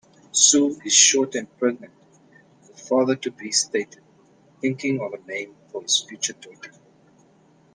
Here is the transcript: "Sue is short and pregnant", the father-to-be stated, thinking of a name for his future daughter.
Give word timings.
"Sue 0.31 0.79
is 0.83 0.93
short 0.93 1.35
and 1.35 1.47
pregnant", 1.59 1.93
the 2.65 2.73
father-to-be 2.75 3.51
stated, 3.51 4.01
thinking 4.59 4.99
of 4.99 5.13
a 5.13 5.21
name 5.27 5.53
for 5.71 5.83
his 5.83 6.01
future 6.09 6.33
daughter. 6.33 6.71